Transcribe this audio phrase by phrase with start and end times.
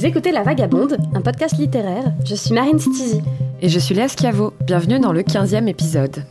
[0.00, 2.14] Vous écoutez La Vagabonde, un podcast littéraire.
[2.24, 3.20] Je suis Marine Stizy.
[3.60, 4.54] Et je suis Léa Schiavo.
[4.64, 6.24] Bienvenue dans le 15e épisode.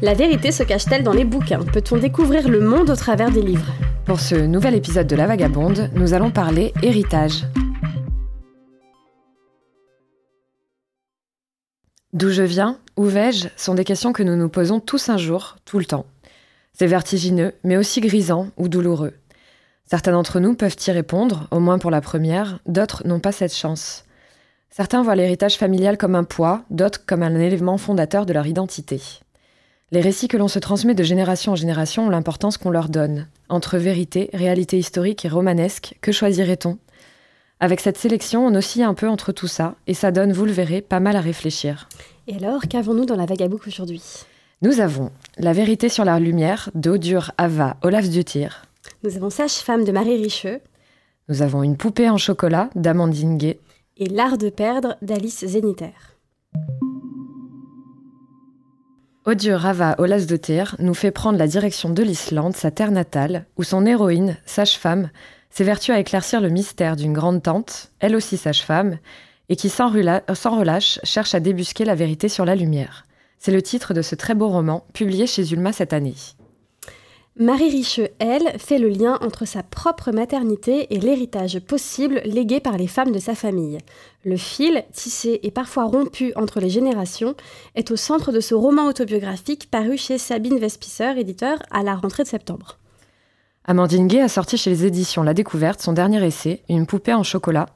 [0.00, 1.62] La vérité se cache-t-elle dans les bouquins?
[1.62, 3.70] Peut-on découvrir le monde au travers des livres?
[4.06, 7.44] Pour ce nouvel épisode de La Vagabonde, nous allons parler héritage.
[12.14, 15.58] D'où je viens Où vais-je sont des questions que nous nous posons tous un jour,
[15.66, 16.06] tout le temps.
[16.72, 19.12] C'est vertigineux, mais aussi grisant ou douloureux.
[19.88, 23.54] Certains d'entre nous peuvent y répondre, au moins pour la première, d'autres n'ont pas cette
[23.54, 24.04] chance.
[24.70, 29.00] Certains voient l'héritage familial comme un poids, d'autres comme un élément fondateur de leur identité.
[29.92, 33.28] Les récits que l'on se transmet de génération en génération ont l'importance qu'on leur donne.
[33.48, 36.78] Entre vérité, réalité historique et romanesque, que choisirait-on?
[37.60, 40.52] Avec cette sélection, on oscille un peu entre tout ça, et ça donne, vous le
[40.52, 41.88] verrez, pas mal à réfléchir.
[42.26, 44.02] Et alors, qu'avons-nous dans la Vagabouk aujourd'hui?
[44.62, 48.64] Nous avons La vérité sur la lumière d'Audur Ava Olaf Dutir,
[49.02, 50.60] Nous avons Sage-femme de Marie Richeux
[51.28, 53.60] Nous avons Une poupée en chocolat d'Amandine Gay.
[53.96, 55.92] et L'art de perdre d'Alice Zéniter.
[59.26, 63.86] Odur Rava Olasdottir nous fait prendre la direction de l'Islande, sa terre natale, où son
[63.86, 65.10] héroïne, sage-femme,
[65.48, 68.98] s'évertue à éclaircir le mystère d'une grande tante, elle aussi sage-femme,
[69.48, 73.06] et qui sans relâche cherche à débusquer la vérité sur la lumière.
[73.38, 76.14] C'est le titre de ce très beau roman, publié chez Ulma cette année.
[77.36, 82.76] Marie Richeux, elle, fait le lien entre sa propre maternité et l'héritage possible légué par
[82.76, 83.78] les femmes de sa famille.
[84.24, 87.34] Le fil, tissé et parfois rompu entre les générations,
[87.74, 92.22] est au centre de ce roman autobiographique paru chez Sabine Vespisser, éditeur, à la rentrée
[92.22, 92.78] de septembre.
[93.64, 97.24] Amandine Gay a sorti chez les éditions La Découverte son dernier essai, Une poupée en
[97.24, 97.66] chocolat,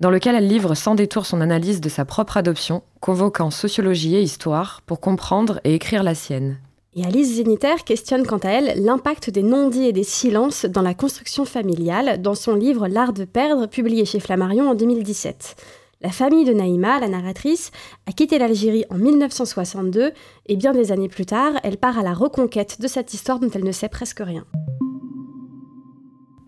[0.00, 4.22] dans lequel elle livre sans détour son analyse de sa propre adoption, convoquant sociologie et
[4.22, 6.56] histoire pour comprendre et écrire la sienne.
[6.94, 10.92] Et Alice Zéniter questionne quant à elle l'impact des non-dits et des silences dans la
[10.92, 15.56] construction familiale dans son livre L'art de perdre, publié chez Flammarion en 2017.
[16.02, 17.70] La famille de Naïma, la narratrice,
[18.06, 20.12] a quitté l'Algérie en 1962
[20.46, 23.50] et bien des années plus tard, elle part à la reconquête de cette histoire dont
[23.54, 24.44] elle ne sait presque rien.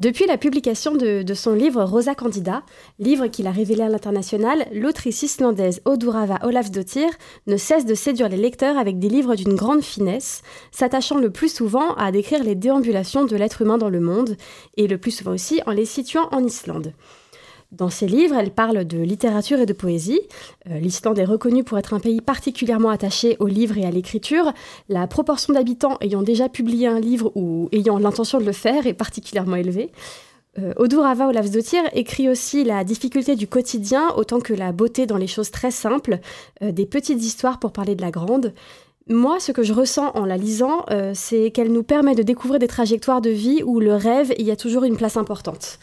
[0.04, 2.62] Depuis la publication de, son livre Rosa Candida,
[2.98, 7.09] livre qu'il a révélé à l'international, l'autrice islandaise Odurava Olafsdottir
[7.47, 11.48] ne cesse de séduire les lecteurs avec des livres d'une grande finesse, s'attachant le plus
[11.48, 14.37] souvent à décrire les déambulations de l'être humain dans le monde,
[14.76, 16.93] et le plus souvent aussi en les situant en Islande.
[17.76, 20.20] Dans ses livres, elle parle de littérature et de poésie.
[20.70, 24.52] Euh, L'Islande est reconnue pour être un pays particulièrement attaché aux livres et à l'écriture.
[24.88, 28.94] La proportion d'habitants ayant déjà publié un livre ou ayant l'intention de le faire est
[28.94, 29.90] particulièrement élevée.
[30.58, 35.26] Euh, Odurava Olafsdottir écrit aussi la difficulté du quotidien autant que la beauté dans les
[35.26, 36.20] choses très simples,
[36.62, 38.52] euh, des petites histoires pour parler de la grande.
[39.08, 42.58] Moi, ce que je ressens en la lisant, euh, c'est qu'elle nous permet de découvrir
[42.58, 45.78] des trajectoires de vie où le rêve y a toujours une place importante.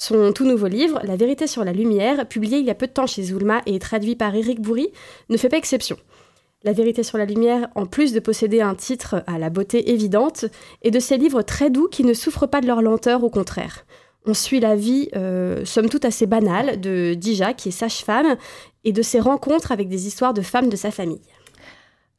[0.00, 2.92] Son tout nouveau livre, La vérité sur la lumière, publié il y a peu de
[2.92, 4.92] temps chez Zulma et traduit par Éric Bourri,
[5.28, 5.96] ne fait pas exception.
[6.62, 10.44] La vérité sur la lumière, en plus de posséder un titre à la beauté évidente,
[10.82, 13.86] est de ces livres très doux qui ne souffrent pas de leur lenteur, au contraire.
[14.24, 18.36] On suit la vie, euh, somme toute assez banale, de Dija, qui est sage-femme,
[18.84, 21.22] et de ses rencontres avec des histoires de femmes de sa famille.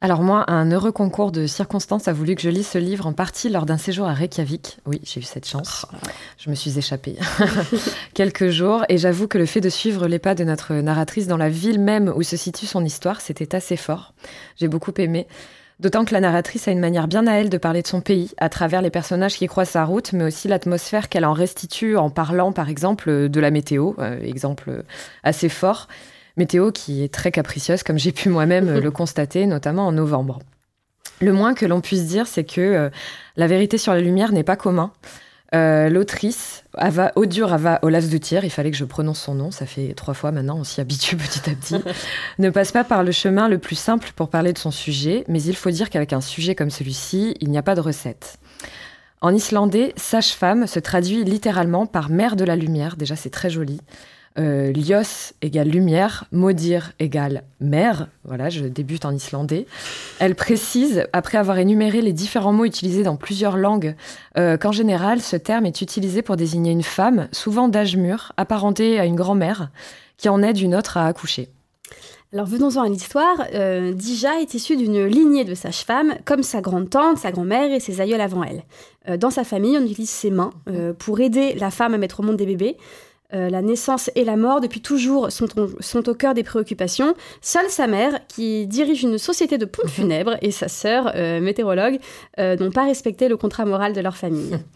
[0.02, 3.12] Alors moi, un heureux concours de circonstances a voulu que je lise ce livre en
[3.12, 4.78] partie lors d'un séjour à Reykjavik.
[4.86, 5.84] Oui, j'ai eu cette chance.
[6.38, 7.16] Je me suis échappée
[8.14, 11.36] quelques jours et j'avoue que le fait de suivre les pas de notre narratrice dans
[11.36, 14.14] la ville même où se situe son histoire, c'était assez fort.
[14.56, 15.26] J'ai beaucoup aimé.
[15.80, 18.32] D'autant que la narratrice a une manière bien à elle de parler de son pays,
[18.38, 22.08] à travers les personnages qui croisent sa route, mais aussi l'atmosphère qu'elle en restitue en
[22.08, 24.82] parlant, par exemple, de la météo, euh, exemple
[25.24, 25.88] assez fort.
[26.40, 30.38] Météo qui est très capricieuse, comme j'ai pu moi-même le constater, notamment en novembre.
[31.20, 32.90] Le moins que l'on puisse dire, c'est que euh,
[33.36, 34.90] la vérité sur la lumière n'est pas commun.
[35.54, 39.92] Euh, L'autrice, Ava, Odur Ava Olafsdottir, il fallait que je prononce son nom, ça fait
[39.94, 41.76] trois fois maintenant, on s'y habitue petit à petit,
[42.38, 45.42] ne passe pas par le chemin le plus simple pour parler de son sujet, mais
[45.42, 48.38] il faut dire qu'avec un sujet comme celui-ci, il n'y a pas de recette.
[49.20, 53.80] En islandais, sage-femme se traduit littéralement par mère de la lumière, déjà c'est très joli.
[54.38, 58.06] Euh, Lios égale lumière, maudire égale mère.
[58.24, 59.66] Voilà, je débute en islandais.
[60.20, 63.96] Elle précise, après avoir énuméré les différents mots utilisés dans plusieurs langues,
[64.38, 69.00] euh, qu'en général, ce terme est utilisé pour désigner une femme, souvent d'âge mûr, apparentée
[69.00, 69.70] à une grand-mère,
[70.16, 71.48] qui en aide une autre à accoucher.
[72.32, 73.44] Alors venons-en à l'histoire.
[73.54, 78.00] Euh, Dija est issue d'une lignée de sages-femmes, comme sa grande-tante, sa grand-mère et ses
[78.00, 78.62] aïeuls avant elle.
[79.08, 80.52] Euh, dans sa famille, on utilise ses mains
[81.00, 82.76] pour aider la femme à mettre au monde des bébés.
[83.32, 87.14] Euh, la naissance et la mort, depuis toujours, sont, au- sont au cœur des préoccupations.
[87.40, 91.98] Seule sa mère, qui dirige une société de pompes funèbres, et sa sœur, euh, météorologue,
[92.38, 94.58] euh, n'ont pas respecté le contrat moral de leur famille.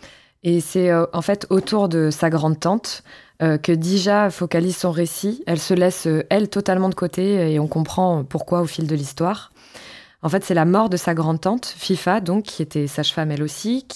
[0.47, 3.03] Et c'est en fait autour de sa grande-tante
[3.41, 5.43] que Dija focalise son récit.
[5.47, 9.53] Elle se laisse, elle, totalement de côté et on comprend pourquoi au fil de l'histoire.
[10.25, 13.87] En fait, c'est la mort de sa grande-tante, Fifa, donc, qui était sage-femme elle aussi.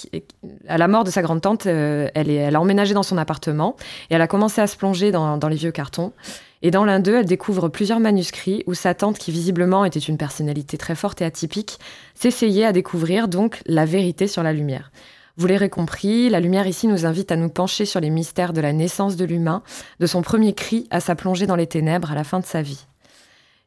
[0.69, 3.77] à la mort de sa grande-tante, euh, elle, elle a emménagé dans son appartement
[4.11, 6.13] et elle a commencé à se plonger dans, les vieux cartons.
[6.61, 10.19] Et dans l'un d'eux, elle découvre plusieurs manuscrits où sa tante, qui visiblement était une
[10.19, 11.79] personnalité très forte et atypique,
[12.15, 14.93] s'essayait à découvrir donc la vérité sur la lumière.
[15.39, 18.61] Vous l'aurez compris, la lumière ici nous invite à nous pencher sur les mystères de
[18.61, 19.63] la naissance de l'humain,
[19.99, 22.61] de son premier cri à sa plongée dans les ténèbres à la fin de sa
[22.61, 22.85] vie.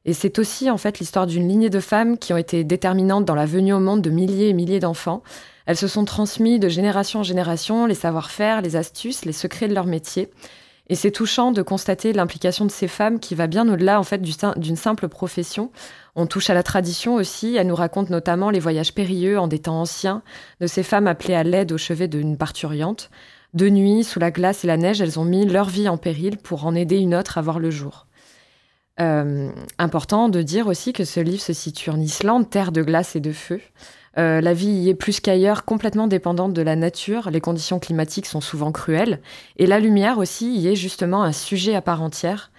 [0.05, 3.35] Et c'est aussi en fait l'histoire d'une lignée de femmes qui ont été déterminantes dans
[3.35, 5.21] la venue au monde de milliers et milliers d'enfants.
[5.67, 9.75] Elles se sont transmises de génération en génération les savoir-faire, les astuces, les secrets de
[9.75, 10.29] leur métier.
[10.87, 14.21] Et c'est touchant de constater l'implication de ces femmes qui va bien au-delà en fait
[14.21, 15.71] d'une simple profession.
[16.15, 17.55] On touche à la tradition aussi.
[17.55, 20.23] Elle nous raconte notamment les voyages périlleux en des temps anciens
[20.59, 23.09] de ces femmes appelées à l'aide au chevet d'une parturiante.
[23.53, 26.37] De nuit, sous la glace et la neige, elles ont mis leur vie en péril
[26.37, 28.07] pour en aider une autre à voir le jour.
[28.99, 33.15] Euh, important de dire aussi que ce livre se situe en Islande, terre de glace
[33.15, 33.61] et de feu.
[34.17, 38.25] Euh, la vie y est plus qu'ailleurs complètement dépendante de la nature, les conditions climatiques
[38.25, 39.21] sont souvent cruelles,
[39.55, 42.51] et la lumière aussi y est justement un sujet à part entière.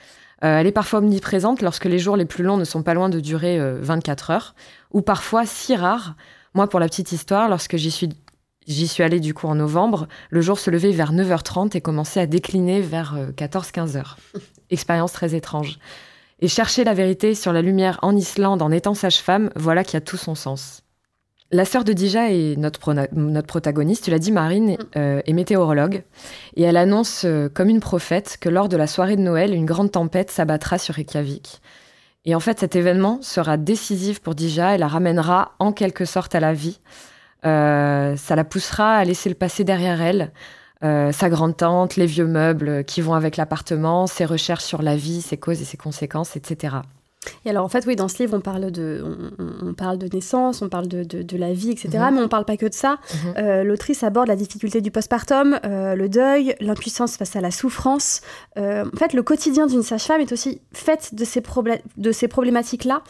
[0.43, 3.11] Euh, elle est parfois omniprésente lorsque les jours les plus longs ne sont pas loin
[3.11, 4.55] de durer 24 heures,
[4.93, 6.17] ou parfois si rare.
[6.55, 8.09] Moi, pour la petite histoire, lorsque j'y suis
[8.69, 10.07] J'y suis allée du coup en novembre.
[10.31, 14.19] Le jour se levait vers 9h30 et commençait à décliner vers 14-15 heures.
[14.71, 15.81] Expérience très étrange.
[16.43, 20.01] Et chercher la vérité sur la lumière en Islande en étant sage-femme, voilà qui a
[20.01, 20.83] tout son sens.
[21.53, 24.77] La sœur de Dija est notre, notre protagoniste, tu l'as dit Marine, mm.
[24.97, 26.03] euh, est météorologue.
[26.57, 29.67] Et elle annonce euh, comme une prophète que lors de la soirée de Noël, une
[29.67, 31.61] grande tempête s'abattra sur Reykjavik.
[32.25, 36.35] Et en fait, cet événement sera décisif pour Dija et la ramènera en quelque sorte
[36.35, 36.81] à la vie.
[37.47, 40.33] Euh, ça la poussera à laisser le passé derrière elle,
[40.85, 45.23] euh, sa grande-tante, les vieux meubles qui vont avec l'appartement, ses recherches sur la vie,
[45.23, 46.77] ses causes et ses conséquences, etc.
[47.45, 49.05] Et alors en fait, oui, dans ce livre, on parle de,
[49.63, 51.91] on, parle de naissance, on parle de, de, la vie, etc.
[51.93, 52.15] Mhm.
[52.15, 52.99] Mais on ne parle pas que de ça.
[53.15, 53.35] Mhm.
[53.39, 58.21] Euh, l'autrice aborde la difficulté du postpartum, euh, le deuil, l'impuissance face à la souffrance.
[58.57, 61.43] en fait, le quotidien d'une sage-femme est aussi fait de ces,
[61.97, 63.03] de ces problématiques-là.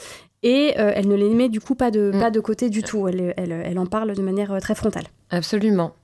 [0.44, 2.20] Et elle ne les met du coup pas de, mm.
[2.20, 3.08] pas de côté du tout.
[3.08, 5.04] Elle, elle, elle en parle de manière très frontale.
[5.30, 5.94] Absolument.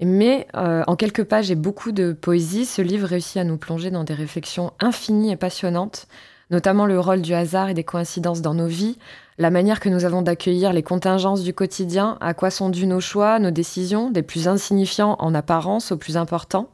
[0.00, 3.90] Mais euh, en quelques pages et beaucoup de poésie, ce livre réussit à nous plonger
[3.90, 6.06] dans des réflexions infinies et passionnantes,
[6.50, 8.98] notamment le rôle du hasard et des coïncidences dans nos vies,
[9.38, 13.00] la manière que nous avons d'accueillir les contingences du quotidien, à quoi sont dus nos
[13.00, 16.70] choix, nos décisions, des plus insignifiants en apparence aux plus importants.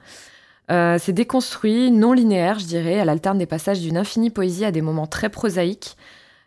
[0.70, 2.92] Euh, c'est déconstruit, non linéaire, je dirais.
[2.92, 5.96] Elle alterne des passages d'une infinie poésie à des moments très prosaïques.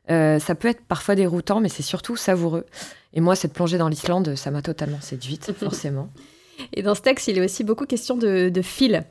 [0.10, 2.66] Euh, ça peut être parfois déroutant, mais c'est surtout savoureux.
[3.14, 6.10] Et moi, cette plongée dans l'Islande, ça m'a totalement séduite, forcément.
[6.74, 9.06] Et dans ce texte, il est aussi beaucoup question de, fil.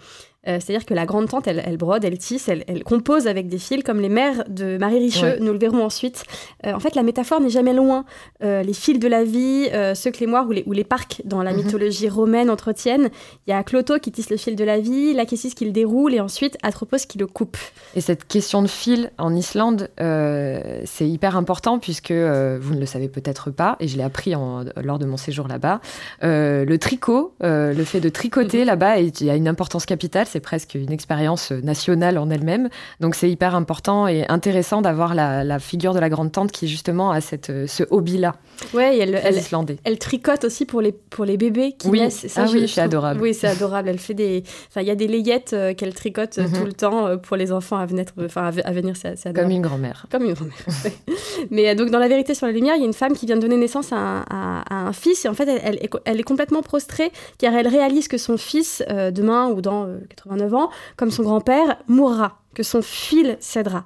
[0.47, 3.83] Euh, c'est-à-dire que la grande tante, elle, brode, elle tisse, elle, compose avec des fils
[3.83, 6.25] comme les mères de Marie Richeux, nous le verrons ensuite.
[6.67, 8.05] Euh, en fait, la métaphore n'est jamais loin.
[8.43, 11.23] Euh, les fils de la vie, ceux que les moires ou les, ou les parcs
[11.25, 11.65] dans la mhm.
[11.65, 13.11] mythologie romaine entretiennent.
[13.47, 16.15] Il y a Cloto qui tisse le fil de la vie, Lachesis qui le déroule
[16.15, 17.57] et ensuite Atropos qui le coupe.
[17.95, 23.09] Et cette question de fil en Islande, c'est hyper important puisque vous ne le savez
[23.09, 25.81] peut-être pas, et je l'ai appris lors de mon séjour là-bas.
[26.23, 28.67] le tricot, le fait de tricoter mhm.
[28.67, 32.69] là-bas, il y a une importance capitale c'est presque une expérience nationale en elle-même.
[32.99, 37.13] Donc c'est hyper important et intéressant d'avoir la, figure de la grande tante qui justement
[37.13, 38.35] a cette, ce hobby-là.
[38.73, 39.41] Ouais, elle, elle,
[39.85, 42.01] elle, tricote aussi pour les, pour les bébés qui oui.
[42.01, 42.27] naissent.
[42.27, 43.21] Ça, ah oui, c'est adorable.
[43.21, 43.89] Oui, c'est adorable.
[43.89, 46.67] Elle fait des, enfin, il y a des layettes euh, qu'elle tricote euh, tout mhm.
[46.67, 49.41] le temps euh, pour les enfants à venir, enfin, à venir, c'est adorable.
[49.41, 50.07] Comme une grand-mère.
[50.11, 50.57] Comme une grand-mère.
[51.51, 53.37] Mais donc dans la vérité sur la lumière, il y a une femme qui vient
[53.37, 56.63] de donner naissance à un, à, un fils et en fait, elle, elle, est complètement
[56.63, 59.89] prostrée car elle réalise que son fils demain ou dans
[60.25, 63.85] 89 ans, comme son grand-père, mourra, que son fil cédera.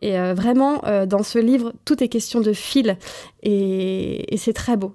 [0.00, 2.96] Et euh, vraiment, euh, dans ce livre, tout est question de fil,
[3.42, 4.94] et, c'est très beau.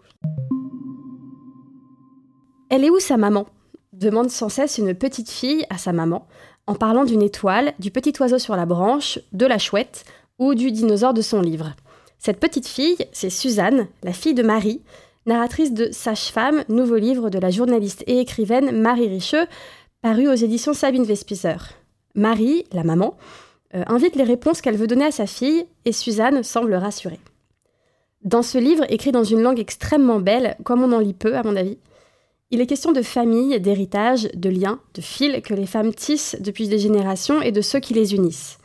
[2.69, 3.45] Elle est où sa maman?
[3.93, 6.25] demande sans cesse une petite fille à sa maman,
[6.67, 10.05] en parlant d'une étoile, du petit oiseau sur la branche, de la chouette
[10.37, 11.73] ou du dinosaure de son livre.
[12.17, 14.81] Cette petite fille, c'est Suzanne, la fille de Marie,
[15.25, 19.47] narratrice de Sage-femme, nouveau livre de la journaliste et écrivaine Marie Richeux,
[20.01, 21.73] paru aux éditions Sabine Vespizer.
[22.15, 23.17] Marie, la maman,
[23.75, 27.19] euh, invite les réponses qu'elle veut donner à sa fille et Suzanne semble rassurée.
[28.23, 31.43] Dans ce livre, écrit dans une langue extrêmement belle, comme on en lit peu à
[31.43, 31.77] mon avis,
[32.51, 36.67] il est question de famille, d'héritage, de liens, de fils que les femmes tissent depuis
[36.67, 38.57] des générations et de ceux qui les unissent.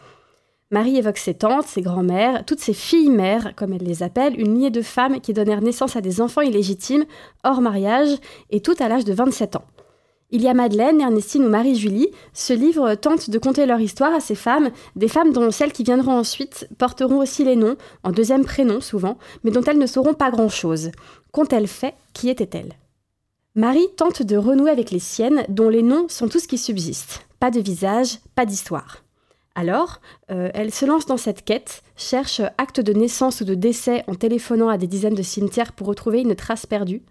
[0.71, 4.71] Marie évoque ses tantes, ses grands-mères, toutes ses filles-mères, comme elle les appelle, une lignée
[4.71, 7.05] de femmes qui donnèrent naissance à des enfants illégitimes,
[7.45, 8.17] hors mariage,
[8.51, 9.65] et toutes à l'âge de 27 ans.
[10.35, 12.09] Il y a Madeleine, Ernestine ou Marie-Julie.
[12.33, 15.85] Ce livre tente de conter leur histoire à ces femmes, des femmes dont celles qui
[15.85, 20.13] viendront ensuite porteront aussi les noms, en deuxième prénom souvent, mais dont elles ne sauront
[20.13, 20.91] pas grand-chose.
[21.31, 21.95] Qu'ont-elles fait?
[22.15, 22.73] Qui étaient-elles?
[23.55, 27.25] Marie tente de renouer avec les siennes, dont les noms sont tout ce qui subsiste.
[27.39, 29.05] Pas de visage, pas d'histoire.
[29.55, 30.01] Alors,
[30.33, 34.17] euh, elle se lance dans cette quête, cherche acte de naissance ou de décès en
[34.17, 37.03] téléphonant à des dizaines de cimetières pour retrouver une trace perdue.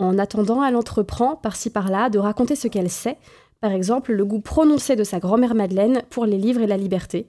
[0.00, 3.18] En attendant, elle entreprend, par-ci par-là, de raconter ce qu'elle sait,
[3.60, 7.28] par exemple le goût prononcé de sa grand-mère Madeleine pour les livres et la liberté,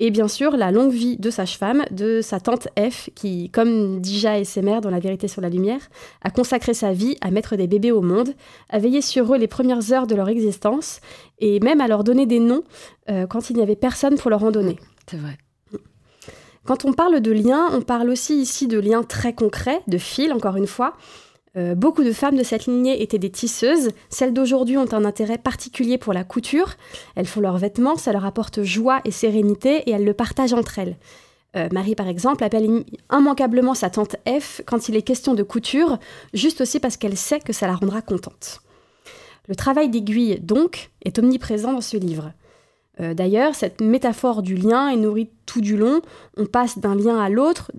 [0.00, 4.38] et bien sûr, la longue vie de sage-femme, de sa tante F, qui, comme Dija
[4.38, 5.80] et ses mères dans La vérité sur la lumière,
[6.22, 8.30] a consacré sa vie à mettre des bébés au monde,
[8.70, 11.00] à veiller sur eux les premières heures de leur existence,
[11.40, 12.62] et même à leur donner des noms
[13.10, 14.78] euh, quand il n'y avait personne pour leur en donner.
[15.10, 15.36] C'est vrai.
[16.64, 20.30] Quand on parle de liens, on parle aussi ici de liens très concrets, de fils,
[20.30, 20.92] encore une fois,
[21.58, 23.90] euh, beaucoup de femmes de cette lignée étaient des tisseuses.
[24.08, 26.74] Celles d'aujourd'hui ont un intérêt particulier pour la couture.
[27.16, 30.78] Elles font leurs vêtements, ça leur apporte joie et sérénité et elles le partagent entre
[30.78, 30.96] elles.
[31.56, 35.98] Euh, Marie, par exemple, appelle immanquablement sa tante F quand il est question de couture,
[36.32, 38.60] juste aussi parce qu'elle sait que ça la rendra contente.
[39.48, 42.32] Le travail d'aiguille, donc, est omniprésent dans ce livre.
[43.00, 46.00] Euh, d'ailleurs, cette métaphore du lien est nourrie tout du long.
[46.36, 47.70] On passe d'un lien à l'autre,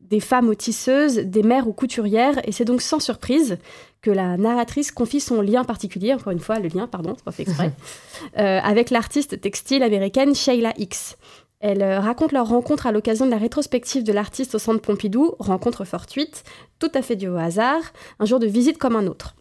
[0.00, 3.58] des femmes aux tisseuses, des mères aux couturières, et c'est donc sans surprise
[4.00, 7.32] que la narratrice confie son lien particulier, encore une fois, le lien, pardon, c'est pas
[7.32, 7.72] fait exprès,
[8.38, 11.16] euh, avec l'artiste textile américaine Sheila X.
[11.60, 15.34] Elle euh, raconte leur rencontre à l'occasion de la rétrospective de l'artiste au centre Pompidou,
[15.40, 16.44] rencontre fortuite,
[16.78, 17.80] tout à fait due au hasard,
[18.20, 19.34] un jour de visite comme un autre.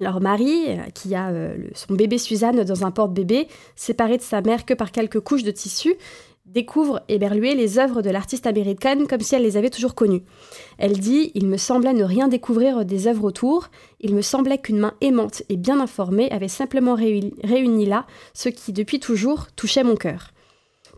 [0.00, 1.32] Leur mari, euh, qui a
[1.74, 5.50] son bébé Suzanne dans un porte-bébé, séparé de sa mère que par quelques couches de
[5.50, 5.96] tissu,
[6.48, 10.22] découvre éberluer les œuvres de l'artiste américaine comme si elle les avait toujours connues.
[10.78, 13.68] Elle dit Il me semblait ne rien découvrir des œuvres autour,
[14.00, 18.72] il me semblait qu'une main aimante et bien informée avait simplement réuni, là ce qui,
[18.72, 20.30] depuis toujours, touchait mon cœur.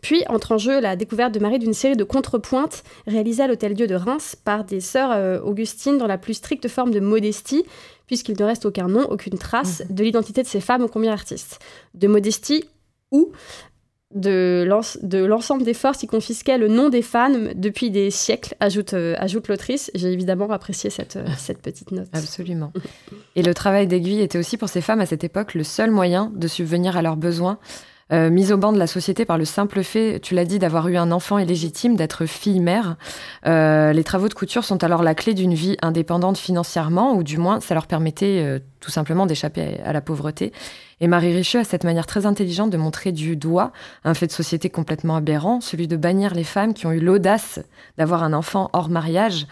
[0.01, 3.85] Puis entre en jeu la découverte de Marie d'une série de contrepointes réalisées à l'Hôtel-Dieu
[3.85, 7.65] de Reims par des sœurs euh, Augustines dans la plus stricte forme de modestie,
[8.11, 9.93] puisqu'il ne reste aucun nom, aucune trace mmh.
[9.93, 11.59] de l'identité de ces femmes au combien artistes.
[11.93, 12.65] De modestie
[13.09, 13.31] ou
[14.13, 14.65] de
[15.25, 19.47] l'ensemble des forces qui confisquaient le nom des femmes depuis des siècles, ajoute, euh, ajoute
[19.47, 19.91] l'autrice.
[19.95, 22.09] J'ai évidemment apprécié cette, euh, cette petite note.
[22.13, 22.73] Absolument.
[23.37, 26.33] Et le travail d'aiguille était aussi pour ces femmes à cette époque le seul moyen
[26.35, 27.59] de subvenir à leurs besoins
[28.11, 30.87] euh, mise au banc de la société par le simple fait, tu l'as dit, d'avoir
[30.89, 32.97] eu un enfant illégitime, d'être fille-mère.
[33.47, 37.37] Euh, les travaux de couture sont alors la clé d'une vie indépendante financièrement, ou du
[37.37, 40.51] moins ça leur permettait euh, tout simplement d'échapper à, la pauvreté.
[40.99, 43.71] Et Marie Richeux a cette manière très intelligente de montrer du doigt
[44.03, 47.59] un fait de société complètement aberrant, celui de bannir les femmes qui ont eu l'audace
[47.97, 49.47] d'avoir un enfant hors mariage.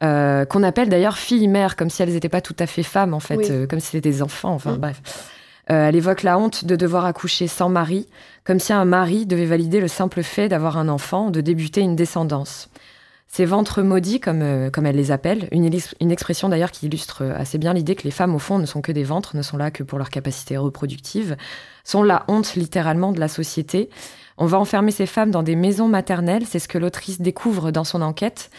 [0.00, 3.68] qu'on appelle d'ailleurs fille-mère, comme si elles n'étaient pas tout à fait femmes, en fait,
[3.68, 5.02] comme si c'était des enfants, enfin bref.
[5.70, 8.08] Euh, elle évoque la honte de devoir accoucher sans mari,
[8.44, 11.96] comme si un mari devait valider le simple fait d'avoir un enfant, de débuter une
[11.96, 12.68] descendance.
[13.28, 17.58] Ces ventres maudits, comme, euh, elle les appelle, une, une expression d'ailleurs qui illustre assez
[17.58, 19.70] bien l'idée que les femmes, au fond, ne sont que des ventres, ne sont là
[19.70, 21.36] que pour leur capacité reproductive,
[21.84, 23.88] sont la honte littéralement de la société.
[24.36, 27.84] On va enfermer ces femmes dans des maisons maternelles, c'est ce que l'autrice découvre dans
[27.84, 28.50] son enquête,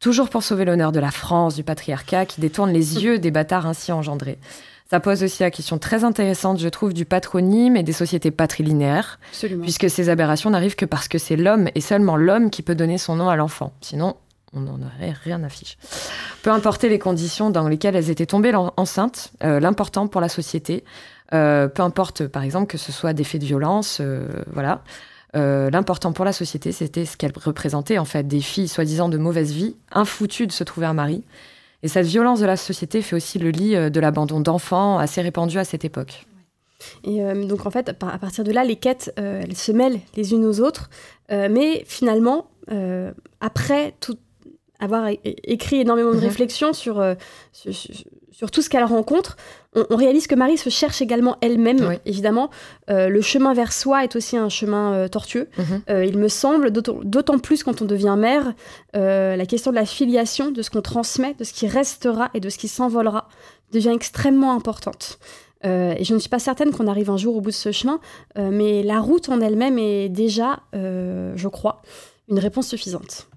[0.00, 3.66] toujours pour sauver l'honneur de la France, du patriarcat, qui détourne les yeux des bâtards
[3.66, 4.38] ainsi engendrés.
[4.90, 9.18] Ça pose aussi la question très intéressante, je trouve, du patronyme et des sociétés patrilinéaires.
[9.62, 12.96] Puisque ces aberrations n'arrivent que parce que c'est l'homme et seulement l'homme qui peut donner
[12.96, 13.72] son nom à l'enfant.
[13.80, 14.14] Sinon,
[14.52, 15.76] on n'en aurait rien à fiche.
[16.42, 20.84] Peu importe les conditions dans lesquelles elles étaient tombées enceintes, euh, l'important pour la société,
[21.34, 24.82] euh, peu importe par exemple que ce soit des faits de violence, euh, voilà.
[25.34, 29.52] L'important pour la société, c'était ce qu'elle représentait en fait, des filles soi-disant de mauvaise
[29.52, 31.24] vie, infoutues de se trouver un mari,
[31.82, 35.20] et cette violence de la société fait aussi le lit euh, de l'abandon d'enfants assez
[35.20, 36.26] répandu à cette époque.
[37.04, 40.00] Et euh, donc en fait, à partir de là, les quêtes, euh, elles se mêlent
[40.16, 40.90] les unes aux autres,
[41.30, 42.50] mais finalement,
[43.40, 44.16] après tout,
[44.80, 46.24] avoir écrit énormément de mhm.
[46.24, 47.02] réflexions sur,
[47.52, 47.72] sur,
[48.36, 49.38] sur tout ce qu'elle rencontre,
[49.74, 52.50] on, réalise que Marie se cherche également elle-même, évidemment.
[52.90, 55.48] Euh, le chemin vers soi est aussi un chemin euh, tortueux.
[55.56, 55.82] Mhm.
[55.88, 58.52] Euh, il me semble, d'autant plus quand on devient mère,
[58.92, 62.50] la question de la filiation, de ce qu'on transmet, de ce qui restera et de
[62.50, 63.28] ce qui s'envolera,
[63.72, 65.18] devient extrêmement importante.
[65.64, 68.00] et je ne suis pas certaine qu'on arrive un jour au bout de ce chemin,
[68.36, 71.80] mais la route en elle-même est déjà, je crois,
[72.28, 73.28] une réponse suffisante.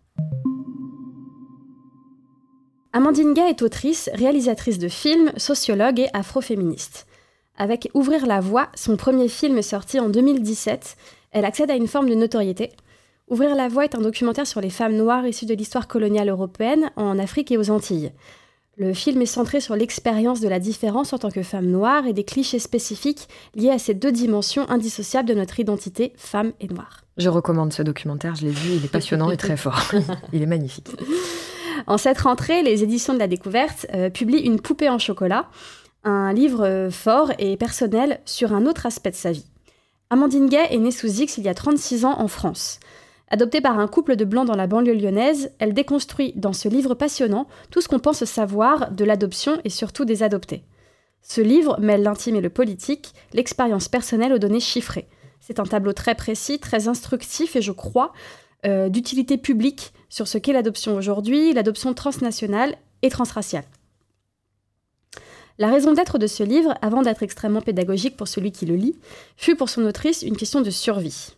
[2.92, 7.06] Amandine Gay est autrice, réalisatrice de films, sociologue et afroféministe.
[7.56, 10.98] Avec Ouvrir la voie, son premier film sorti en 2017,
[11.32, 12.72] elle accède à une forme de notoriété.
[13.28, 16.90] Ouvrir la voie est un documentaire sur les femmes noires issues de l'histoire coloniale européenne
[16.96, 18.12] en Afrique et aux Antilles.
[18.76, 22.14] Le film est centré sur l'expérience de la différence en tant que femme noire et
[22.14, 27.04] des clichés spécifiques liés à ces deux dimensions indissociables de notre identité, femme et noire.
[27.18, 29.92] Je recommande ce documentaire, je l'ai vu, il est passionnant et très fort.
[30.34, 30.88] Il est magnifique.
[31.88, 35.50] En cette rentrée, les éditions de la découverte euh, publient Une poupée en chocolat,
[36.04, 39.46] un livre euh, fort et personnel sur un autre aspect de sa vie.
[40.10, 42.80] Amandine Gay est née sous X il y a 36 ans en France.
[43.32, 46.96] Adoptée par un couple de blancs dans la banlieue lyonnaise, elle déconstruit dans ce livre
[46.96, 50.64] passionnant tout ce qu'on pense savoir de l'adoption et surtout des adoptés.
[51.22, 55.08] Ce livre mêle l'intime et le politique, l'expérience personnelle aux données chiffrées.
[55.40, 58.14] C'est un tableau très précis, très instructif et je crois
[58.66, 63.64] euh, d'utilité publique sur ce qu'est l'adoption aujourd'hui, l'adoption transnationale et transraciale.
[65.58, 68.96] La raison d'être de ce livre, avant d'être extrêmement pédagogique pour celui qui le lit,
[69.36, 71.36] fut pour son autrice une question de survie.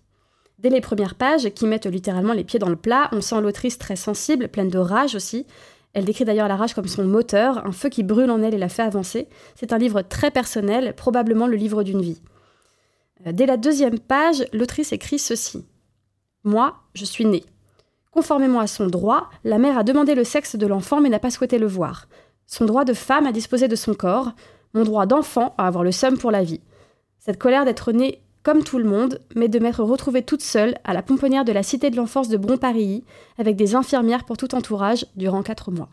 [0.60, 3.80] Dès les premières pages, qui mettent littéralement les pieds dans le plat, on sent l'autrice
[3.80, 5.48] très sensible, pleine de rage aussi.
[5.94, 8.60] Elle décrit d'ailleurs la rage comme son moteur, un feu qui brûle en elle et
[8.60, 9.28] la fait avancer.
[9.56, 12.22] C'est un livre très personnel, probablement le livre d'une vie.
[13.26, 15.66] Euh, dès la deuxième page, l'autrice écrit ceci.
[16.44, 17.44] Moi, je suis née.
[18.12, 21.32] Conformément à son droit, la mère a demandé le sexe de l'enfant mais n'a pas
[21.32, 22.08] souhaité le voir.
[22.48, 24.32] Son droit de femme à disposer de son corps,
[24.74, 26.62] mon droit d'enfant à avoir le seum pour la vie.
[27.20, 30.94] Cette colère d'être née comme tout le monde, mais de m'être retrouvée toute seule à
[30.94, 33.04] la pomponnière de la cité de l'enfance de Bronparilly,
[33.38, 35.90] avec des infirmières pour tout entourage, durant quatre mois.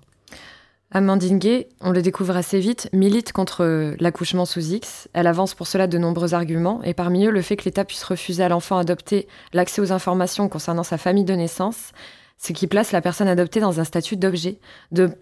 [0.90, 5.08] Amandine Gay, on le découvre assez vite, milite contre l'accouchement sous X.
[5.12, 8.04] Elle avance pour cela de nombreux arguments, et parmi eux le fait que l'État puisse
[8.04, 11.92] refuser à l'enfant adopté l'accès aux informations concernant sa famille de naissance,
[12.38, 14.60] ce qui place la personne adoptée dans un statut d'objet,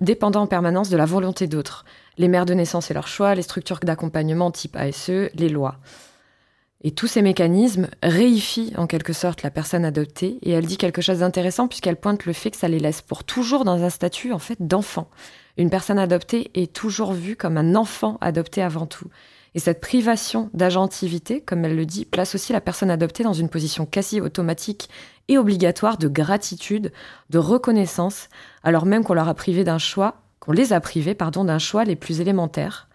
[0.00, 1.84] dépendant en permanence de la volonté d'autres.
[2.16, 5.78] Les mères de naissance et leur choix, les structures d'accompagnement type ASE, les lois.
[6.82, 11.02] Et tous ces mécanismes réifient en quelque sorte la personne adoptée et elle dit quelque
[11.02, 14.32] chose d'intéressant puisqu'elle pointe le fait que ça les laisse pour toujours dans un statut
[14.32, 15.08] en fait d'enfant.
[15.56, 19.08] Une personne adoptée est toujours vue comme un enfant adopté avant tout.
[19.54, 23.48] Et cette privation d'agentivité, comme elle le dit, place aussi la personne adoptée dans une
[23.48, 24.90] position quasi automatique
[25.28, 26.92] et obligatoire de gratitude,
[27.30, 28.28] de reconnaissance,
[28.64, 31.84] alors même qu'on leur a privé d'un choix, qu'on les a privés, pardon, d'un choix
[31.84, 32.88] les plus élémentaires,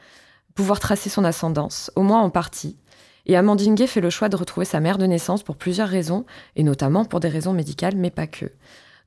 [0.53, 2.77] pouvoir tracer son ascendance, au moins en partie,
[3.25, 6.63] et Amandine fait le choix de retrouver sa mère de naissance pour plusieurs raisons, et
[6.63, 8.51] notamment pour des raisons médicales, mais pas que.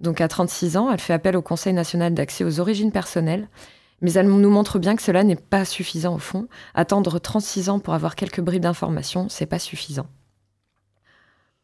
[0.04, 3.48] Donc à 36 ans, elle fait appel au Conseil national d'accès aux origines personnelles,
[4.02, 6.46] mais elle nous montre bien que cela n'est pas suffisant au fond.
[6.74, 10.06] Attendre 36 ans pour avoir quelques bribes d'informations, c'est pas suffisant.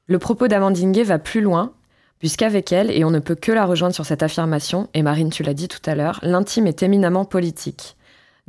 [0.07, 1.75] Le propos d'Amandine va plus loin,
[2.19, 5.43] puisqu'avec elle, et on ne peut que la rejoindre sur cette affirmation, et Marine, tu
[5.43, 7.95] l'as dit tout à l'heure, l'intime est éminemment politique.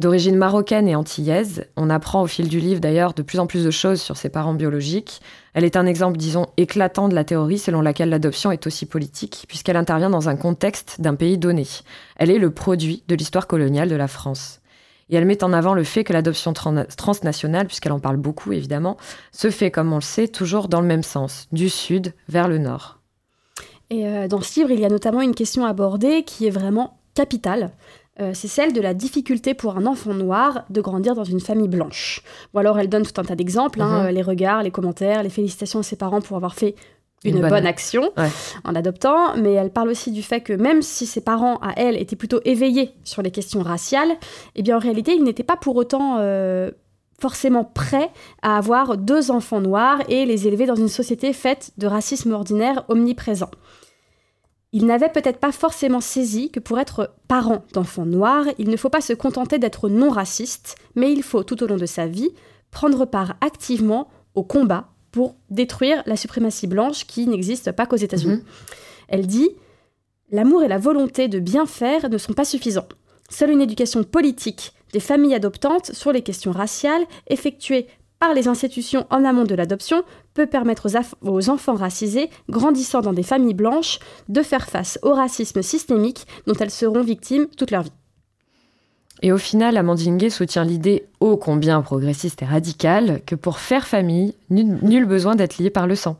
[0.01, 3.63] D'origine marocaine et antillaise, on apprend au fil du livre d'ailleurs de plus en plus
[3.63, 5.21] de choses sur ses parents biologiques.
[5.53, 9.45] Elle est un exemple, disons, éclatant de la théorie selon laquelle l'adoption est aussi politique,
[9.47, 11.67] puisqu'elle intervient dans un contexte d'un pays donné.
[12.15, 14.61] Elle est le produit de l'histoire coloniale de la France.
[15.11, 18.97] Et elle met en avant le fait que l'adoption transnationale, puisqu'elle en parle beaucoup évidemment,
[19.31, 22.57] se fait, comme on le sait, toujours dans le même sens, du sud vers le
[22.57, 22.97] nord.
[23.91, 26.97] Et euh, dans ce livre, il y a notamment une question abordée qui est vraiment
[27.13, 27.71] capitale.
[28.19, 31.69] Euh, c'est celle de la difficulté pour un enfant noir de grandir dans une famille
[31.69, 32.23] blanche.
[32.53, 34.05] Ou alors elle donne tout un tas d'exemples, hein, mhm.
[34.07, 36.75] euh, les regards, les commentaires, les félicitations à ses parents pour avoir fait
[37.23, 37.67] une, bonne...
[37.67, 38.11] action
[38.63, 41.95] en adoptant, mais elle parle aussi du fait que même si ses parents, à elle,
[41.95, 44.11] étaient plutôt éveillés sur les questions raciales,
[44.55, 46.71] eh bien en réalité, ils n'étaient pas pour autant euh,
[47.19, 48.09] forcément prêts
[48.41, 52.83] à avoir deux enfants noirs et les élever dans une société faite de racisme ordinaire
[52.87, 53.51] omniprésent.
[54.73, 58.89] Il n'avait peut-être pas forcément saisi que pour être parent d'enfants noirs, il ne faut
[58.89, 62.29] pas se contenter d'être non raciste, mais il faut tout au long de sa vie
[62.71, 68.35] prendre part activement au combat pour détruire la suprématie blanche qui n'existe pas qu'aux États-Unis.
[68.35, 68.43] Mhm.
[69.09, 69.49] Elle dit
[70.31, 72.87] L'amour et la volonté de bien faire ne sont pas suffisants.
[73.29, 77.87] Seule une éducation politique des familles adoptantes sur les questions raciales, effectuée
[78.21, 80.03] par les institutions en amont de l'adoption
[80.35, 80.87] peut permettre
[81.23, 83.97] aux, enfants racisés grandissant dans des familles blanches
[84.29, 87.91] de faire face au racisme systémique dont elles seront victimes toute leur vie.
[89.23, 93.87] Et au final, Amandine Gay soutient l'idée ô combien progressiste et radicale que pour faire
[93.87, 96.17] famille, nul besoin d'être lié par le sang.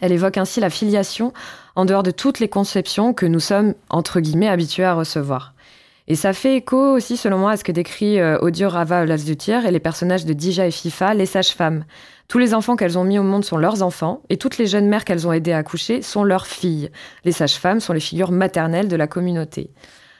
[0.00, 1.32] Elle évoque ainsi la filiation
[1.74, 5.53] en dehors de toutes les conceptions que nous sommes, entre guillemets, habitués à recevoir.
[6.06, 9.64] Et ça fait écho aussi, selon moi, à ce que décrit euh, Audio Rava Tir
[9.64, 11.84] et les personnages de Dija et Fifa, les sages-femmes.
[12.28, 14.86] Tous les enfants qu'elles ont mis au monde sont leurs enfants, et toutes les jeunes
[14.86, 16.90] mères qu'elles ont aidées à accoucher sont leurs filles.
[17.24, 19.70] Les sages-femmes sont les figures maternelles de la communauté.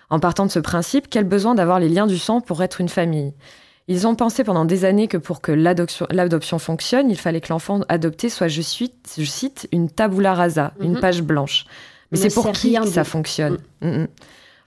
[0.08, 2.88] En partant de ce principe, quel besoin d'avoir les liens du sang pour être une
[2.88, 3.34] famille?
[3.86, 7.80] Ils ont pensé pendant des années que pour que l'adoption fonctionne, il fallait que l'enfant
[7.88, 11.00] adopté soit, je, cite, une tabula rasa, une mhm.
[11.00, 11.66] page blanche.
[12.10, 13.58] Mais c'est pour qui ça fonctionne?
[13.82, 13.88] Mm.
[13.88, 14.08] Mm, mm.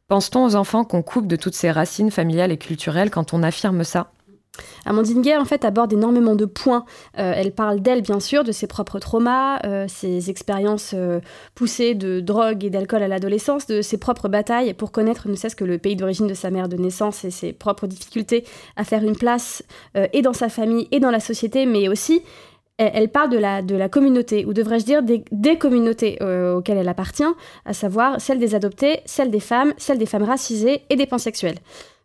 [0.08, 3.84] Pense-t-on aux enfants qu'on coupe de toutes ces racines familiales et culturelles quand on affirme
[3.84, 4.12] ça?
[4.86, 6.86] Amandine Guerre, en fait, aborde énormément de points.
[7.20, 11.20] Euh, elle parle d'elle, bien sûr, de ses propres traumas, euh, ses expériences euh,
[11.56, 15.56] poussées de drogue et d'alcool à l'adolescence, de ses propres batailles pour connaître ne cesse
[15.56, 18.46] que le pays d'origine de sa mère de naissance et ses propres difficultés
[18.78, 19.64] à faire une place
[20.14, 22.22] et dans sa famille et dans la société, mais aussi
[22.78, 26.90] elle, parle de la, de la communauté, ou devrais-je dire des, des communautés auxquelles elle
[26.90, 27.24] appartient,
[27.66, 31.58] à savoir celle des adoptés, celle des femmes, celle des femmes racisées et des pansexuels.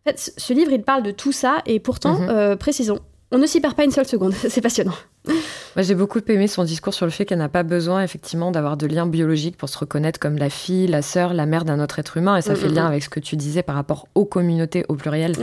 [0.05, 2.29] En fait, ce livre, il parle de tout ça, et pourtant, mhm.
[2.29, 2.99] euh, précisons,
[3.33, 4.33] on ne s'y perd pas une seule seconde.
[4.49, 4.93] C'est passionnant.
[5.25, 8.77] Moi, j'ai beaucoup aimé son discours sur le fait qu'elle n'a pas besoin, effectivement, d'avoir
[8.77, 11.97] de lien biologique pour se reconnaître comme la fille, la sœur, la mère d'un autre
[11.99, 12.37] être humain.
[12.37, 12.87] Et ça mm, fait mm, lien mm.
[12.87, 15.33] avec ce que tu disais par rapport aux communautés au pluriel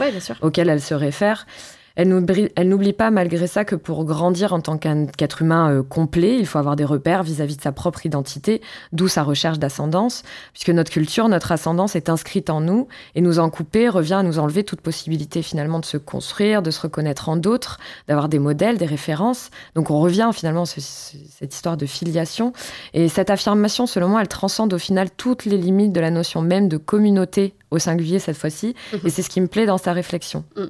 [0.42, 1.46] auxquelles elle se réfère.
[1.96, 6.46] Elle n'oublie pas malgré ça que pour grandir en tant qu'être humain euh, complet, il
[6.46, 8.60] faut avoir des repères vis-à-vis de sa propre identité,
[8.92, 10.22] d'où sa recherche d'ascendance,
[10.52, 14.22] puisque notre culture, notre ascendance est inscrite en nous, et nous en couper revient à
[14.22, 18.38] nous enlever toute possibilité finalement de se construire, de se reconnaître en d'autres, d'avoir des
[18.38, 19.50] modèles, des références.
[19.74, 22.52] Donc on revient finalement à cette histoire de filiation,
[22.94, 26.40] et cette affirmation, selon moi, elle transcende au final toutes les limites de la notion
[26.40, 29.00] même de communauté au singulier cette fois-ci, mhm.
[29.04, 30.44] et c'est ce qui me plaît dans sa réflexion.
[30.56, 30.64] Mm.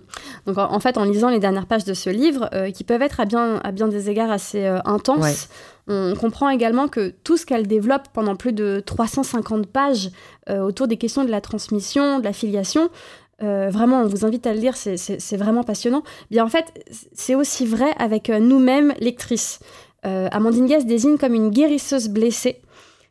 [0.47, 3.21] Donc en, fait, en lisant les dernières pages de ce livre, euh, qui peuvent être
[3.21, 5.49] à bien, à bien des égards assez euh, intenses,
[5.89, 10.11] on comprend également que tout ce qu'elle développe pendant plus de 350 pages
[10.49, 12.91] euh, autour des questions de la transmission, de la filiation,
[13.41, 16.03] vraiment, on vous invite à le lire, c'est vraiment passionnant.
[16.31, 16.67] Bien en fait,
[17.15, 19.61] c'est aussi vrai avec nous-mêmes, lectrices.
[20.03, 22.61] Amandine Guest désigne comme une guérisseuse blessée.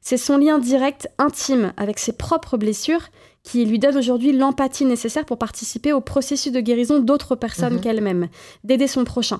[0.01, 3.01] C'est son lien direct, intime, avec ses propres blessures
[3.49, 7.81] qui lui donne aujourd'hui l'empathie nécessaire pour participer au processus de guérison d'autres personnes mhm.
[7.81, 8.27] qu'elle-même,
[8.63, 9.39] d'aider son prochain.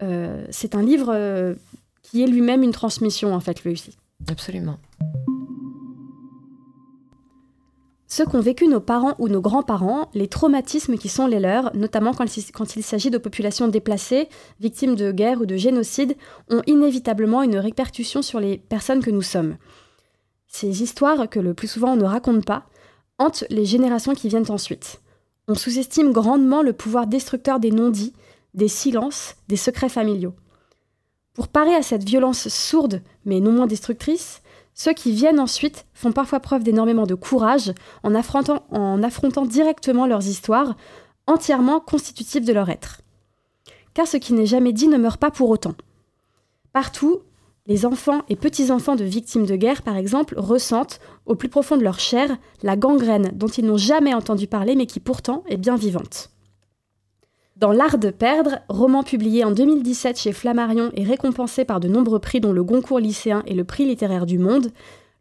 [0.00, 1.54] Euh, c'est un livre euh,
[2.02, 3.96] qui est lui-même une transmission, en fait, lui aussi.
[4.28, 4.78] Absolument.
[8.06, 12.14] Ce qu'ont vécu nos parents ou nos grands-parents, les traumatismes qui sont les leurs, notamment
[12.14, 14.28] quand il s'agit de populations déplacées,
[14.60, 16.16] victimes de guerre ou de génocide,
[16.48, 19.56] ont inévitablement une répercussion sur les personnes que nous sommes.
[20.46, 22.64] Ces histoires que le plus souvent on ne raconte pas,
[23.18, 25.00] hantent les générations qui viennent ensuite.
[25.48, 28.12] On sous-estime grandement le pouvoir destructeur des non-dits,
[28.54, 30.34] des silences, des secrets familiaux.
[31.34, 34.42] Pour parer à cette violence sourde, mais non moins destructrice,
[34.74, 40.06] ceux qui viennent ensuite font parfois preuve d'énormément de courage en affrontant, en affrontant directement
[40.06, 40.76] leurs histoires,
[41.26, 43.00] entièrement constitutives de leur être.
[43.94, 45.74] Car ce qui n'est jamais dit ne meurt pas pour autant.
[46.72, 47.20] Partout,
[47.68, 51.84] les enfants et petits-enfants de victimes de guerre, par exemple, ressentent, au plus profond de
[51.84, 55.76] leur chair, la gangrène dont ils n'ont jamais entendu parler mais qui pourtant est bien
[55.76, 56.30] vivante.
[57.56, 62.20] Dans L'Art de perdre, roman publié en 2017 chez Flammarion et récompensé par de nombreux
[62.20, 64.70] prix dont le Goncourt lycéen et le prix littéraire du Monde,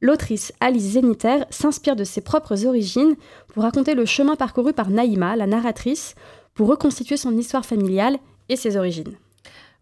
[0.01, 3.15] l'autrice Alice Zéniter s'inspire de ses propres origines
[3.49, 6.15] pour raconter le chemin parcouru par Naïma, la narratrice,
[6.53, 9.17] pour reconstituer son histoire familiale et ses origines.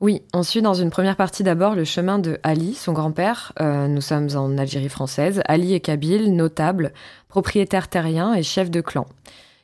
[0.01, 3.53] Oui, on suit dans une première partie d'abord le chemin de Ali, son grand-père.
[3.61, 5.41] Euh, nous sommes en Algérie française.
[5.45, 6.91] Ali est kabyle, notable,
[7.29, 9.05] propriétaire terrien et chef de clan.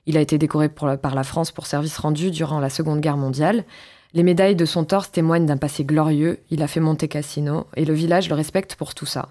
[0.05, 3.65] Il a été décoré par la France pour service rendu durant la Seconde Guerre mondiale.
[4.13, 6.39] Les médailles de son torse témoignent d'un passé glorieux.
[6.49, 9.27] Il a fait monter Cassino et le village le respecte pour tout ça.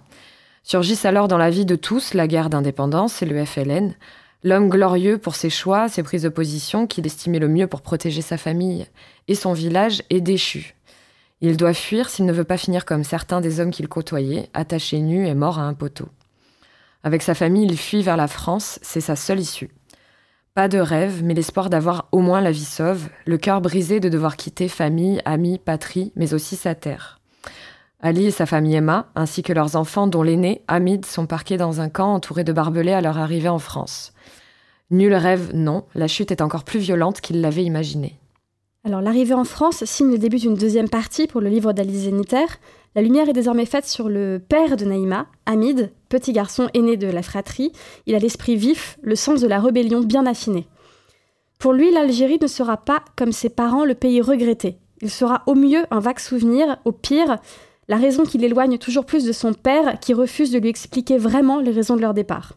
[0.62, 3.94] Surgissent alors dans la vie de tous la guerre d'indépendance et le FLN.
[4.44, 8.22] L'homme glorieux pour ses choix, ses prises de position qu'il estimait le mieux pour protéger
[8.22, 8.86] sa famille
[9.28, 10.76] et son village est déchu.
[11.42, 15.00] Il doit fuir s'il ne veut pas finir comme certains des hommes qu'il côtoyait, attaché
[15.00, 16.08] nu et mort à un poteau.
[17.02, 19.70] Avec sa famille, il fuit vers la France, c'est sa seule issue.
[20.54, 24.10] Pas de rêve, mais l'espoir d'avoir au moins la vie sauve, le cœur brisé de
[24.10, 27.20] devoir quitter famille, amis, patrie, mais aussi sa terre.
[28.02, 31.80] Ali et sa famille Emma, ainsi que leurs enfants dont l'aîné, Hamid, sont parqués dans
[31.80, 34.12] un camp entouré de barbelés à leur arrivée en France.
[34.90, 38.19] Nul rêve, non, la chute est encore plus violente qu'il l'avait imaginé.
[38.84, 42.46] L'arrivée en France signe le début d'une deuxième partie pour le livre d'Alice Zéniter.
[42.94, 47.06] La lumière est désormais faite sur le père de Naïma, Hamid, petit garçon aîné de
[47.06, 47.72] la fratrie.
[48.06, 50.66] Il a l'esprit vif, le sens de la rébellion bien affiné.
[51.58, 54.78] Pour lui, l'Algérie ne sera pas, comme ses parents, le pays regretté.
[55.02, 57.38] Il sera au mieux un vague souvenir, au pire,
[57.86, 61.60] la raison qui l'éloigne toujours plus de son père qui refuse de lui expliquer vraiment
[61.60, 62.54] les raisons de leur départ.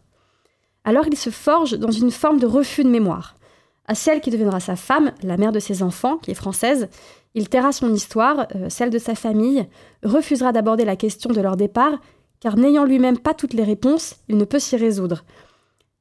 [0.84, 3.36] Alors il se forge dans une forme de refus de mémoire
[3.86, 6.88] à celle qui deviendra sa femme, la mère de ses enfants, qui est française.
[7.34, 9.66] Il taira son histoire, euh, celle de sa famille,
[10.02, 12.00] refusera d'aborder la question de leur départ,
[12.40, 15.24] car n'ayant lui-même pas toutes les réponses, il ne peut s'y résoudre.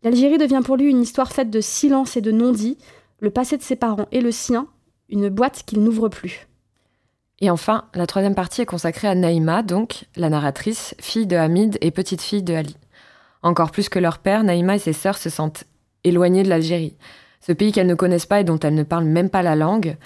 [0.03, 2.77] L'Algérie devient pour lui une histoire faite de silence et de non-dits,
[3.19, 4.67] le passé de ses parents et le sien,
[5.09, 6.47] une boîte qu'il n'ouvre plus.
[7.39, 11.77] Et enfin, la troisième partie est consacrée à Naïma, donc la narratrice, fille de Hamid
[11.81, 12.77] et petite-fille de Ali.
[13.41, 15.65] Encore plus que leur père, Naïma et ses sœurs se sentent
[16.03, 16.95] éloignées de l'Algérie.
[17.45, 19.97] Ce pays qu'elles ne connaissent pas et dont elles ne parlent même pas la langue,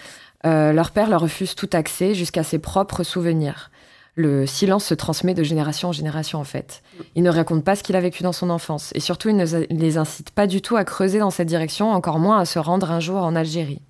[0.46, 3.70] euh, leur père leur refuse tout accès jusqu'à ses propres souvenirs.
[4.16, 6.82] Le silence se transmet de génération en génération en fait.
[7.14, 9.46] Il ne raconte pas ce qu'il a vécu dans son enfance et surtout il ne
[9.70, 12.90] les incite pas du tout à creuser dans cette direction, encore moins à se rendre
[12.90, 13.82] un jour en Algérie.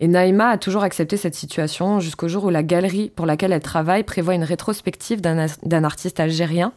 [0.00, 3.60] Et Naïma a toujours accepté cette situation jusqu'au jour où la galerie pour laquelle elle
[3.60, 6.72] travaille prévoit une rétrospective d'un artiste algérien.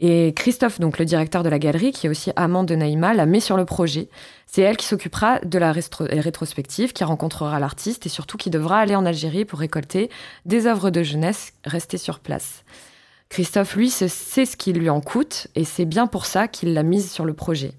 [0.00, 3.26] Et Christophe, donc le directeur de la galerie, qui est aussi amant de Naïma, la
[3.26, 4.08] met sur le projet.
[4.46, 8.94] C'est elle qui s'occupera de la rétrospective, qui rencontrera l'artiste et surtout qui devra aller
[8.94, 10.08] en Algérie pour récolter
[10.44, 12.64] des œuvres de jeunesse restées sur place.
[13.28, 16.84] Christophe, lui, sait ce qui lui en coûte et c'est bien pour ça qu'il l'a
[16.84, 17.72] mise sur le projet.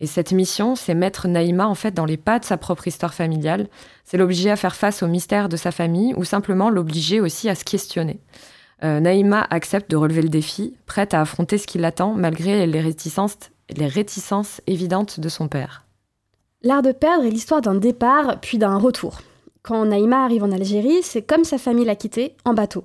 [0.00, 3.14] Et cette mission, c'est mettre Naïma en fait dans les pas de sa propre histoire
[3.14, 3.68] familiale.
[4.04, 7.54] C'est l'obliger à faire face au mystère de sa famille ou simplement l'obliger aussi à
[7.54, 8.20] se questionner.
[8.84, 12.80] Euh, Naïma accepte de relever le défi, prête à affronter ce qui l'attend malgré les
[12.80, 15.84] réticences, évidentes de son père.
[16.62, 19.20] L'art de perdre est l'histoire d'un départ puis d'un retour.
[19.62, 22.84] Quand Naïma arrive en Algérie, c'est comme sa famille l'a quitté, en bateau.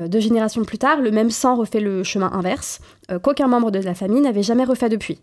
[0.00, 3.70] Euh, deux générations plus tard, le même sang refait le chemin inverse, euh, qu'aucun membre
[3.70, 5.20] de la famille n'avait jamais refait depuis.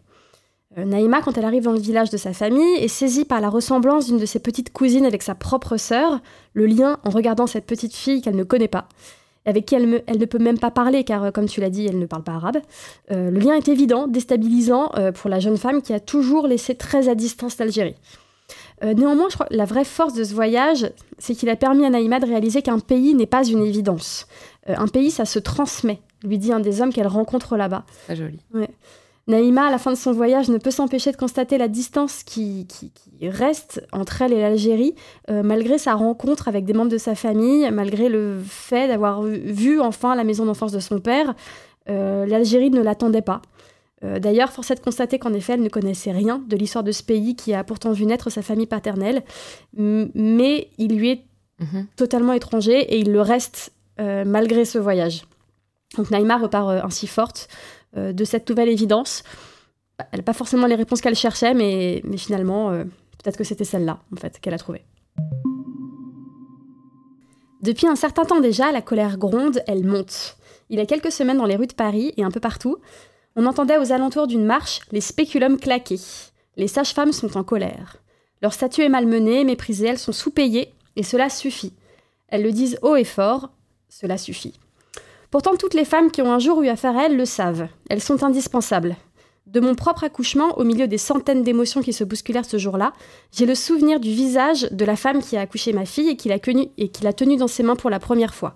[0.77, 4.05] Naïma, quand elle arrive dans le village de sa famille, est saisie par la ressemblance
[4.05, 6.19] d'une de ses petites cousines avec sa propre sœur,
[6.53, 8.87] le lien en regardant cette petite fille qu'elle ne connaît pas,
[9.49, 11.99] avec qui elle, ne peut même pas parler, car euh, comme tu l'as dit, elle
[11.99, 12.57] ne parle pas arabe.
[13.11, 17.09] Euh, le lien est évident, déstabilisant pour la jeune femme qui a toujours laissé très
[17.09, 17.95] à distance l'Algérie.
[18.83, 21.89] néanmoins, je crois que la vraie force de ce voyage, c'est qu'il a permis à
[21.89, 24.27] Naïma de réaliser qu'un pays n'est pas une évidence.
[24.67, 27.83] un pays, ça se transmet, lui dit un des hommes qu'elle rencontre là-bas.
[28.05, 28.39] Très joli.
[28.53, 28.69] Ouais.
[29.29, 32.67] Naïma, à la fin de son voyage, ne peut s'empêcher de constater la distance qui,
[33.21, 34.95] reste entre elle et l'Algérie,
[35.29, 39.79] euh, malgré sa rencontre avec des membres de sa famille, malgré le fait d'avoir vu
[39.79, 41.35] enfin la maison d'enfance de son père.
[41.89, 43.43] Euh, L'Algérie ne l'attendait pas.
[44.03, 46.91] Euh, d'ailleurs, force est de constater qu'en effet, elle ne connaissait rien de l'histoire de
[46.91, 49.21] ce pays qui a pourtant vu naître sa famille paternelle,
[49.73, 51.23] mais il lui est
[51.59, 51.85] mhm.
[51.95, 53.73] totalement étranger et il le reste
[54.25, 55.25] malgré ce voyage.
[55.97, 57.49] Donc Naïma repart ainsi forte.
[57.97, 59.23] Euh, de cette nouvelle évidence.
[60.11, 63.99] Elle n'a pas forcément les réponses qu'elle cherchait, mais, finalement, euh, peut-être que c'était celle-là,
[64.13, 64.85] en fait, qu'elle a trouvée.
[67.63, 70.37] Depuis un certain temps déjà, la colère gronde, elle monte.
[70.69, 72.77] Il y a quelques semaines dans les rues de Paris et un peu partout,
[73.35, 75.99] on entendait aux alentours d'une marche les spéculums claquer.
[76.57, 77.97] Les sages-femmes sont en colère.
[78.43, 81.73] Leur statut est malmené, méprisé, elles sont sous-payées, et cela suffit.
[82.27, 83.49] Elles le disent haut et fort,
[83.89, 84.53] cela suffit.
[85.31, 87.67] Pourtant, toutes les femmes qui ont un jour eu affaire à elles le savent.
[87.89, 88.95] Elles sont indispensables.
[89.45, 92.93] De mon propre accouchement, au milieu des centaines d'émotions qui se bousculèrent ce jour-là,
[93.31, 96.29] j'ai le souvenir du visage de la femme qui a accouché ma fille et qui
[96.29, 98.53] l'a tenue dans ses mains pour la première fois.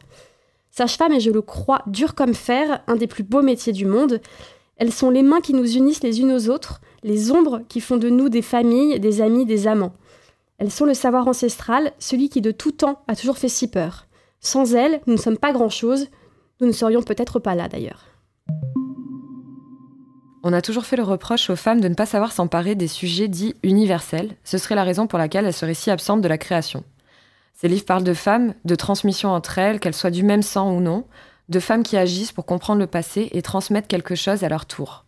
[0.69, 4.21] Sage-femme, et je le crois, dure comme fer, un des plus beaux métiers du monde.
[4.77, 7.97] Elles sont les mains qui nous unissent les unes aux autres, les ombres qui font
[7.97, 9.93] de nous des familles, des amis, des amants.
[10.57, 14.07] Elles sont le savoir ancestral, celui qui de tout temps a toujours fait si peur.
[14.39, 16.07] Sans elles, nous ne sommes pas grand-chose,
[16.63, 18.05] nous ne serions peut-être pas là d'ailleurs.
[20.43, 23.27] On a toujours fait le reproche aux femmes de ne pas savoir s'emparer des sujets
[23.27, 24.37] dits universels.
[24.45, 26.85] Ce serait la raison pour laquelle elles seraient si absentes de la création.
[27.53, 30.79] Ces livres parlent de femmes, de transmission entre elles, qu'elles soient du même sang ou
[30.79, 31.05] non,
[31.49, 35.03] de femmes qui agissent pour comprendre le passé et transmettre quelque chose à leur tour.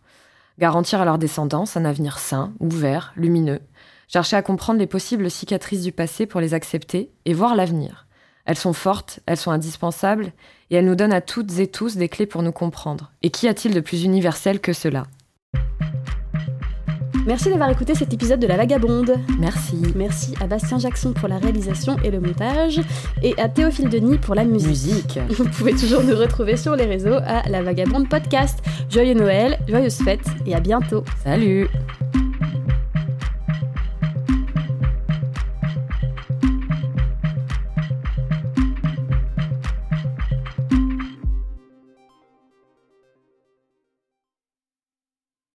[0.58, 3.60] Garantir à leur descendance un avenir sain, ouvert, lumineux.
[4.08, 8.05] Chercher à comprendre les possibles cicatrices du passé pour les accepter et voir l'avenir.
[8.46, 10.32] Elles sont fortes, elles sont indispensables,
[10.70, 13.12] et elles nous donnent à toutes et tous des clés pour nous comprendre.
[13.22, 15.04] Et qu'y a-t-il de plus universel que cela?
[17.26, 19.18] Merci d'avoir écouté cet épisode de La Vagabonde.
[19.40, 19.82] Merci.
[19.96, 22.80] Merci à Bastien Jackson pour la réalisation et le montage,
[23.20, 24.66] et à Théophile Denis pour la musique.
[24.68, 25.18] Musique.
[25.30, 28.60] Vous pouvez toujours nous retrouver sur les réseaux à La Vagabonde Podcast.
[28.88, 31.02] Joyeux Noël, joyeuses fêtes, et à bientôt.
[31.24, 31.68] Salut